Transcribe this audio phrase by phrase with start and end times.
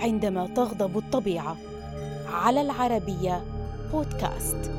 [0.00, 1.56] عندما تغضب الطبيعة.
[2.32, 3.44] على العربية
[3.92, 4.70] بودكاست.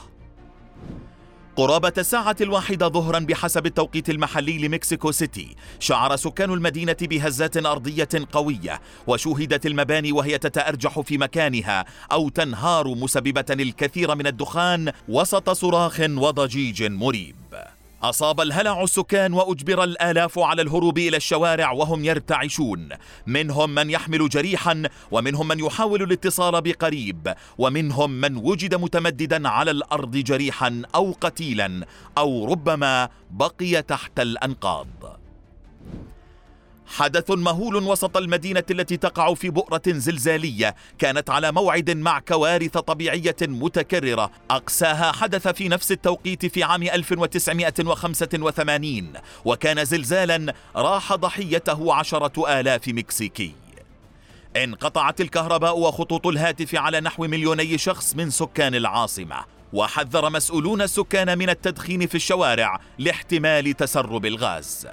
[1.59, 8.82] قرابة الساعة الواحدة ظهرا بحسب التوقيت المحلي لمكسيكو سيتي شعر سكان المدينة بهزات أرضية قوية
[9.08, 16.84] وشوهدت المباني وهي تتأرجح في مكانها أو تنهار مسببة الكثير من الدخان وسط صراخ وضجيج
[16.84, 17.38] مريب.
[18.03, 22.89] أصاب الهلع السكان وأجبر الآلاف على الهروب إلى الشوارع وهم يرتعشون.
[23.27, 30.11] منهم من يحمل جريحا ومنهم من يحاول الاتصال بقريب ومنهم من وجد متمددا على الأرض
[30.17, 31.85] جريحا أو قتيلا
[32.17, 35.18] أو ربما بقي تحت الأنقاض.
[36.99, 43.35] حدث مهول وسط المدينة التي تقع في بؤرة زلزالية كانت على موعد مع كوارث طبيعية
[43.41, 44.31] متكررة.
[44.51, 49.13] أقساها حدث في نفس التوقيت في عام 1985
[49.45, 53.51] وكان زلزالا راح ضحيته عشرة آلاف مكسيكي.
[54.55, 61.49] انقطعت الكهرباء وخطوط الهاتف على نحو مليوني شخص من سكان العاصمة وحذر مسؤولون السكان من
[61.49, 64.88] التدخين في الشوارع لاحتمال تسرب الغاز.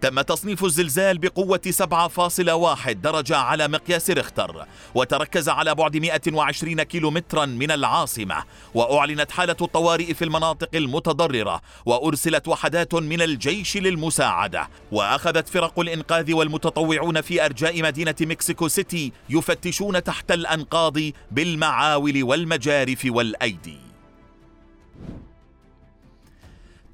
[0.00, 1.60] تم تصنيف الزلزال بقوة
[2.86, 10.14] 7.1 درجة على مقياس ريختر وتركز على بعد 120 كيلومترا من العاصمة وأعلنت حالة الطوارئ
[10.14, 18.14] في المناطق المتضررة وأرسلت وحدات من الجيش للمساعدة وأخذت فرق الإنقاذ والمتطوعون في أرجاء مدينة
[18.20, 20.98] مكسيكو سيتي يفتشون تحت الأنقاض
[21.30, 23.93] بالمعاول والمجارف والأيدي.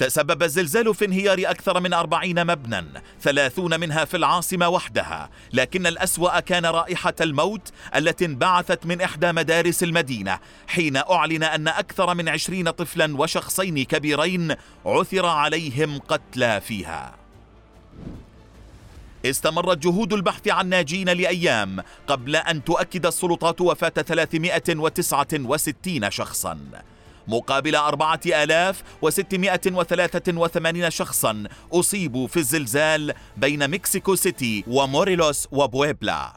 [0.01, 2.85] تسبب الزلزال في انهيار أكثر من أربعين مبنى
[3.23, 5.31] ثلاثون منها في العاصمة وحدها.
[5.53, 12.15] لكن الأسوأ كان رائحة الموت التي انبعثت من إحدى مدارس المدينة حين أعلن أن أكثر
[12.15, 14.55] من عشرين طفلا وشخصين كبيرين
[14.87, 17.15] عثر عليهم قتلى فيها.
[19.27, 26.59] استمرت جهود البحث عن ناجين لأيام قبل أن تؤكد السلطات وفاة 369 شخصاً.
[27.31, 36.33] مقابل أربعة آلاف وستمائة وثلاثة وثمانين شخصا أصيبوا في الزلزال بين مكسيكو سيتي وموريلوس وبويبلا.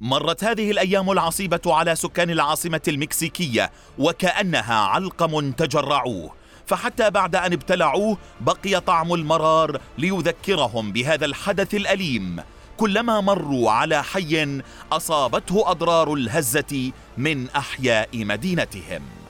[0.00, 6.32] مرت هذه الأيام العصيبة على سكان العاصمة المكسيكية وكأنها علقم تجرعوه.
[6.66, 12.42] فحتى بعد أن ابتلعوه بقي طعم المرار ليذكرهم بهذا الحدث الأليم.
[12.76, 19.23] كلما مروا على حي أصابته أضرار الهزة من أحياء مدينتهم.